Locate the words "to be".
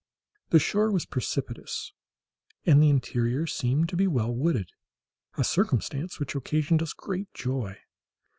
3.89-4.07